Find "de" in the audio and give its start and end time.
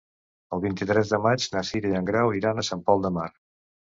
1.15-1.19, 3.07-3.15